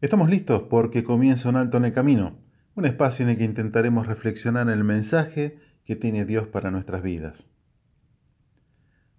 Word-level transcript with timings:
Estamos 0.00 0.30
listos 0.30 0.62
porque 0.62 1.04
comienza 1.04 1.50
un 1.50 1.56
alto 1.56 1.76
en 1.76 1.84
el 1.84 1.92
camino, 1.92 2.38
un 2.74 2.86
espacio 2.86 3.22
en 3.22 3.32
el 3.32 3.36
que 3.36 3.44
intentaremos 3.44 4.06
reflexionar 4.06 4.68
en 4.68 4.72
el 4.72 4.82
mensaje 4.82 5.58
que 5.84 5.94
tiene 5.94 6.24
Dios 6.24 6.48
para 6.48 6.70
nuestras 6.70 7.02
vidas. 7.02 7.50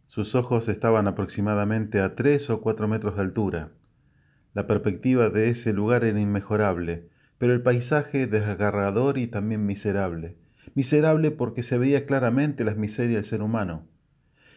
Sus 0.08 0.34
ojos 0.34 0.68
estaban 0.70 1.08
aproximadamente 1.08 2.02
a 2.02 2.16
tres 2.16 2.50
o 2.50 2.62
cuatro 2.62 2.88
metros 2.88 3.16
de 3.16 3.22
altura. 3.22 3.70
La 4.56 4.66
perspectiva 4.66 5.30
de 5.30 5.50
ese 5.50 5.72
lugar 5.72 6.04
era 6.04 6.20
inmejorable, 6.20 7.10
pero 7.38 7.54
el 7.54 7.62
paisaje 7.62 8.26
desgarrador 8.26 9.20
y 9.20 9.28
también 9.28 9.68
miserable. 9.68 10.36
Miserable 10.74 11.30
porque 11.30 11.62
se 11.62 11.78
veía 11.78 12.08
claramente 12.08 12.64
las 12.64 12.76
miserias 12.76 13.18
del 13.18 13.26
ser 13.26 13.44
humano. 13.44 13.86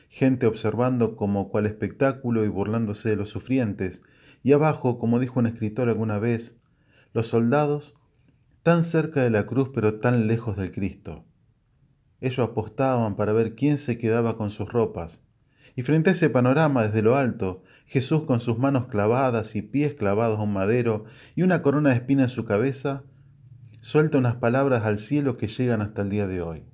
Gente 0.08 0.46
observando 0.46 1.16
como 1.16 1.50
cual 1.50 1.66
espectáculo 1.66 2.46
y 2.46 2.48
burlándose 2.48 3.10
de 3.10 3.16
los 3.16 3.28
sufrientes, 3.28 4.02
y 4.44 4.52
abajo, 4.52 4.98
como 4.98 5.18
dijo 5.18 5.40
un 5.40 5.46
escritor 5.46 5.88
alguna 5.88 6.18
vez, 6.18 6.56
los 7.14 7.28
soldados 7.28 7.96
tan 8.62 8.82
cerca 8.82 9.22
de 9.22 9.30
la 9.30 9.46
cruz 9.46 9.70
pero 9.74 9.98
tan 9.98 10.26
lejos 10.26 10.56
del 10.56 10.70
Cristo. 10.70 11.24
Ellos 12.20 12.50
apostaban 12.50 13.16
para 13.16 13.32
ver 13.32 13.54
quién 13.54 13.78
se 13.78 13.98
quedaba 13.98 14.36
con 14.36 14.50
sus 14.50 14.68
ropas. 14.68 15.22
Y 15.76 15.82
frente 15.82 16.10
a 16.10 16.12
ese 16.12 16.30
panorama 16.30 16.84
desde 16.84 17.02
lo 17.02 17.16
alto, 17.16 17.62
Jesús 17.86 18.24
con 18.24 18.38
sus 18.38 18.58
manos 18.58 18.86
clavadas 18.86 19.56
y 19.56 19.62
pies 19.62 19.94
clavados 19.94 20.38
a 20.38 20.42
un 20.42 20.52
madero 20.52 21.04
y 21.34 21.42
una 21.42 21.62
corona 21.62 21.90
de 21.90 21.96
espina 21.96 22.24
en 22.24 22.28
su 22.28 22.44
cabeza, 22.44 23.02
suelta 23.80 24.18
unas 24.18 24.36
palabras 24.36 24.84
al 24.84 24.98
cielo 24.98 25.38
que 25.38 25.48
llegan 25.48 25.80
hasta 25.80 26.02
el 26.02 26.10
día 26.10 26.26
de 26.26 26.42
hoy. 26.42 26.64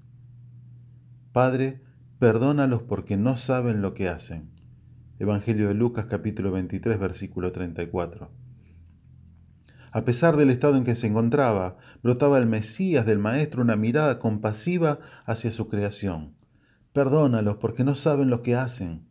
Padre, 1.33 1.81
perdónalos 2.19 2.83
porque 2.83 3.17
no 3.17 3.37
saben 3.37 3.81
lo 3.81 3.95
que 3.95 4.09
hacen. 4.09 4.51
Evangelio 5.21 5.69
de 5.69 5.75
Lucas 5.75 6.07
capítulo 6.09 6.51
23 6.51 6.99
versículo 6.99 7.53
34. 7.53 8.31
A 9.93 10.05
pesar 10.07 10.39
del 10.39 10.49
estado 10.49 10.79
en 10.79 10.85
que 10.85 10.95
se 10.95 11.09
encontraba, 11.09 11.77
brotaba 12.03 12.39
el 12.39 12.47
Mesías 12.47 13.05
del 13.05 13.19
Maestro 13.19 13.61
una 13.61 13.77
mirada 13.77 14.19
compasiva 14.19 14.99
hacia 15.27 15.53
su 15.53 15.69
creación. 15.69 16.33
Perdónalos 16.95 17.59
porque 17.59 17.85
no 17.85 17.97
saben 17.97 18.31
lo 18.31 18.43
que 18.43 18.57
hacen. 18.57 19.03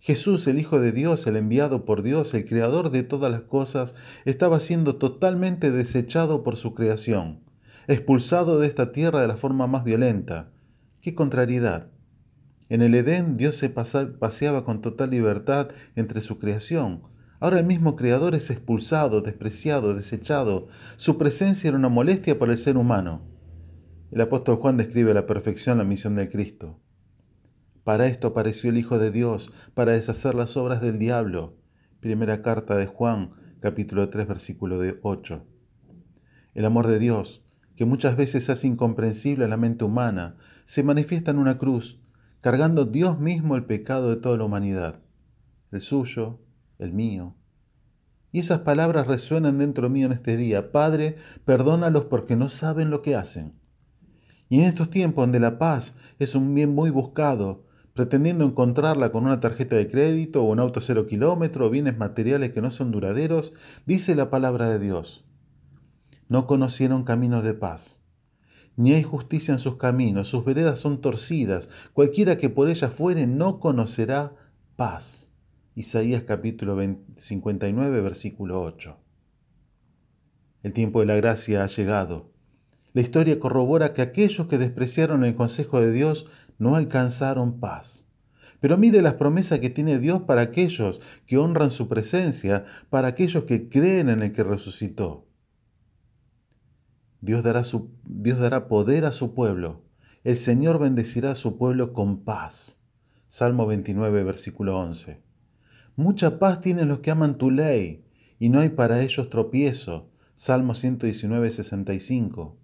Jesús, 0.00 0.46
el 0.48 0.58
Hijo 0.58 0.80
de 0.80 0.92
Dios, 0.92 1.26
el 1.26 1.36
enviado 1.36 1.86
por 1.86 2.02
Dios, 2.02 2.34
el 2.34 2.44
Creador 2.44 2.90
de 2.90 3.02
todas 3.02 3.32
las 3.32 3.40
cosas, 3.40 3.96
estaba 4.26 4.60
siendo 4.60 4.96
totalmente 4.96 5.70
desechado 5.70 6.44
por 6.44 6.58
su 6.58 6.74
creación, 6.74 7.40
expulsado 7.86 8.60
de 8.60 8.66
esta 8.66 8.92
tierra 8.92 9.22
de 9.22 9.28
la 9.28 9.38
forma 9.38 9.66
más 9.66 9.82
violenta. 9.82 10.50
¡Qué 11.00 11.14
contrariedad! 11.14 11.88
En 12.68 12.82
el 12.82 12.94
Edén 12.94 13.34
Dios 13.34 13.56
se 13.56 13.70
paseaba 13.70 14.64
con 14.64 14.82
total 14.82 15.10
libertad 15.10 15.70
entre 15.96 16.20
su 16.20 16.38
creación. 16.38 17.02
Ahora 17.40 17.60
el 17.60 17.64
mismo 17.64 17.96
Creador 17.96 18.34
es 18.34 18.50
expulsado, 18.50 19.22
despreciado, 19.22 19.94
desechado. 19.94 20.68
Su 20.96 21.16
presencia 21.16 21.68
era 21.68 21.78
una 21.78 21.88
molestia 21.88 22.38
para 22.38 22.52
el 22.52 22.58
ser 22.58 22.76
humano. 22.76 23.22
El 24.10 24.20
apóstol 24.20 24.56
Juan 24.56 24.76
describe 24.76 25.12
a 25.12 25.14
la 25.14 25.26
perfección 25.26 25.78
la 25.78 25.84
misión 25.84 26.14
de 26.14 26.28
Cristo. 26.28 26.78
Para 27.84 28.06
esto 28.06 28.28
apareció 28.28 28.68
el 28.68 28.76
Hijo 28.76 28.98
de 28.98 29.10
Dios, 29.10 29.50
para 29.72 29.92
deshacer 29.92 30.34
las 30.34 30.56
obras 30.58 30.82
del 30.82 30.98
diablo. 30.98 31.56
Primera 32.00 32.42
carta 32.42 32.76
de 32.76 32.86
Juan, 32.86 33.30
capítulo 33.60 34.10
3, 34.10 34.26
versículo 34.28 34.78
8. 35.02 35.46
El 36.54 36.64
amor 36.66 36.86
de 36.86 36.98
Dios, 36.98 37.42
que 37.76 37.86
muchas 37.86 38.16
veces 38.16 38.50
hace 38.50 38.66
incomprensible 38.66 39.46
a 39.46 39.48
la 39.48 39.56
mente 39.56 39.84
humana, 39.84 40.36
se 40.66 40.82
manifiesta 40.82 41.30
en 41.30 41.38
una 41.38 41.56
cruz, 41.56 42.00
cargando 42.40 42.84
Dios 42.84 43.18
mismo 43.18 43.56
el 43.56 43.64
pecado 43.64 44.10
de 44.10 44.16
toda 44.16 44.36
la 44.36 44.44
humanidad, 44.44 45.00
el 45.72 45.80
suyo, 45.80 46.38
el 46.78 46.92
mío. 46.92 47.34
Y 48.30 48.40
esas 48.40 48.60
palabras 48.60 49.06
resuenan 49.06 49.58
dentro 49.58 49.88
mío 49.88 50.06
en 50.06 50.12
este 50.12 50.36
día. 50.36 50.70
Padre, 50.70 51.16
perdónalos 51.44 52.04
porque 52.04 52.36
no 52.36 52.48
saben 52.48 52.90
lo 52.90 53.02
que 53.02 53.16
hacen. 53.16 53.54
Y 54.48 54.60
en 54.60 54.66
estos 54.66 54.90
tiempos 54.90 55.22
donde 55.22 55.40
la 55.40 55.58
paz 55.58 55.96
es 56.18 56.34
un 56.34 56.54
bien 56.54 56.74
muy 56.74 56.90
buscado, 56.90 57.64
pretendiendo 57.94 58.44
encontrarla 58.44 59.10
con 59.10 59.24
una 59.24 59.40
tarjeta 59.40 59.76
de 59.76 59.90
crédito 59.90 60.44
o 60.44 60.50
un 60.50 60.60
auto 60.60 60.80
cero 60.80 61.06
kilómetro 61.06 61.66
o 61.66 61.70
bienes 61.70 61.98
materiales 61.98 62.52
que 62.52 62.60
no 62.60 62.70
son 62.70 62.92
duraderos, 62.92 63.52
dice 63.86 64.14
la 64.14 64.30
palabra 64.30 64.70
de 64.70 64.78
Dios. 64.78 65.24
No 66.28 66.46
conocieron 66.46 67.04
caminos 67.04 67.42
de 67.42 67.54
paz 67.54 67.98
ni 68.78 68.92
hay 68.92 69.02
justicia 69.02 69.52
en 69.52 69.58
sus 69.58 69.76
caminos, 69.76 70.28
sus 70.28 70.44
veredas 70.44 70.78
son 70.78 71.00
torcidas, 71.00 71.68
cualquiera 71.92 72.38
que 72.38 72.48
por 72.48 72.68
ellas 72.68 72.94
fuere 72.94 73.26
no 73.26 73.58
conocerá 73.58 74.36
paz. 74.76 75.32
Isaías 75.74 76.22
capítulo 76.22 76.78
59, 77.16 78.00
versículo 78.00 78.62
8. 78.62 78.96
El 80.62 80.72
tiempo 80.72 81.00
de 81.00 81.06
la 81.06 81.16
gracia 81.16 81.64
ha 81.64 81.66
llegado. 81.66 82.30
La 82.92 83.00
historia 83.00 83.40
corrobora 83.40 83.94
que 83.94 84.02
aquellos 84.02 84.46
que 84.46 84.58
despreciaron 84.58 85.24
el 85.24 85.34
consejo 85.34 85.80
de 85.80 85.90
Dios 85.90 86.26
no 86.58 86.76
alcanzaron 86.76 87.58
paz. 87.58 88.06
Pero 88.60 88.78
mire 88.78 89.02
las 89.02 89.14
promesas 89.14 89.58
que 89.58 89.70
tiene 89.70 89.98
Dios 89.98 90.22
para 90.22 90.42
aquellos 90.42 91.00
que 91.26 91.36
honran 91.36 91.72
su 91.72 91.88
presencia, 91.88 92.64
para 92.90 93.08
aquellos 93.08 93.42
que 93.42 93.68
creen 93.68 94.08
en 94.08 94.22
el 94.22 94.32
que 94.32 94.44
resucitó. 94.44 95.27
Dios 97.20 97.42
dará, 97.42 97.64
su, 97.64 97.90
Dios 98.04 98.38
dará 98.38 98.68
poder 98.68 99.04
a 99.04 99.12
su 99.12 99.34
pueblo. 99.34 99.82
El 100.22 100.36
Señor 100.36 100.78
bendecirá 100.78 101.32
a 101.32 101.36
su 101.36 101.58
pueblo 101.58 101.92
con 101.92 102.24
paz. 102.24 102.78
Salmo 103.26 103.66
29, 103.66 104.22
versículo 104.22 104.78
11. 104.78 105.20
Mucha 105.96 106.38
paz 106.38 106.60
tienen 106.60 106.88
los 106.88 107.00
que 107.00 107.10
aman 107.10 107.38
tu 107.38 107.50
ley, 107.50 108.04
y 108.38 108.50
no 108.50 108.60
hay 108.60 108.68
para 108.68 109.02
ellos 109.02 109.30
tropiezo. 109.30 110.08
Salmo 110.34 110.74
119, 110.74 111.50
65. 111.50 112.56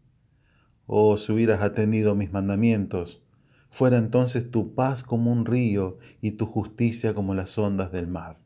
Oh, 0.87 1.17
si 1.17 1.33
hubieras 1.33 1.63
atendido 1.63 2.15
mis 2.15 2.33
mandamientos, 2.33 3.23
fuera 3.71 3.99
entonces 3.99 4.53
tu 4.53 4.75
paz 4.75 5.03
como 5.03 5.33
un 5.33 5.47
río 5.47 5.99
y 6.21 6.33
tu 6.33 6.47
justicia 6.47 7.13
como 7.13 7.35
las 7.35 7.59
ondas 7.59 7.91
del 7.91 8.07
mar. 8.07 8.39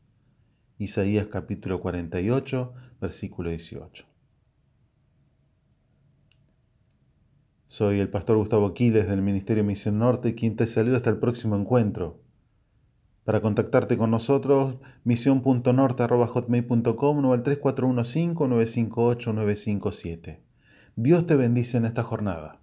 Isaías 0.78 1.26
capítulo 1.26 1.80
48, 1.80 2.72
versículo 3.00 3.50
18. 3.50 4.06
Soy 7.78 8.00
el 8.00 8.09
pastor 8.09 8.39
Gustavo 8.39 8.75
Quiles 8.75 9.06
del 9.06 9.22
Ministerio 9.22 9.62
Misión 9.62 10.00
Norte, 10.00 10.34
quien 10.34 10.56
te 10.56 10.66
saluda 10.66 10.97
hasta 10.97 11.11
el 11.11 11.19
próximo 11.19 11.55
encuentro. 11.55 12.21
Para 13.22 13.41
contactarte 13.41 13.97
con 13.97 14.11
nosotros, 14.11 14.78
misión.norte.hotmail.com 15.05 17.25
o 17.25 17.33
al 17.33 17.44
3415-958-957. 17.44 20.41
Dios 20.97 21.25
te 21.28 21.37
bendice 21.37 21.77
en 21.77 21.84
esta 21.84 22.03
jornada. 22.03 22.59